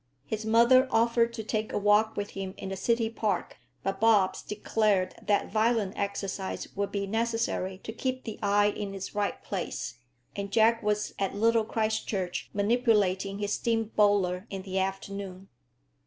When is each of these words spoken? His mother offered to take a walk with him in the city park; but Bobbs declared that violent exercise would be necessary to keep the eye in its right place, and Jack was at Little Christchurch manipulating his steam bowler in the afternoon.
His 0.25 0.47
mother 0.47 0.87
offered 0.89 1.31
to 1.33 1.43
take 1.43 1.71
a 1.71 1.77
walk 1.77 2.17
with 2.17 2.31
him 2.31 2.55
in 2.57 2.69
the 2.69 2.75
city 2.75 3.07
park; 3.07 3.57
but 3.83 3.99
Bobbs 3.99 4.41
declared 4.41 5.13
that 5.21 5.51
violent 5.51 5.93
exercise 5.95 6.67
would 6.75 6.91
be 6.91 7.05
necessary 7.05 7.77
to 7.83 7.93
keep 7.93 8.23
the 8.23 8.39
eye 8.41 8.69
in 8.75 8.95
its 8.95 9.13
right 9.13 9.39
place, 9.43 9.99
and 10.35 10.51
Jack 10.51 10.81
was 10.81 11.13
at 11.19 11.35
Little 11.35 11.65
Christchurch 11.65 12.49
manipulating 12.51 13.37
his 13.37 13.53
steam 13.53 13.91
bowler 13.95 14.47
in 14.49 14.63
the 14.63 14.79
afternoon. 14.79 15.49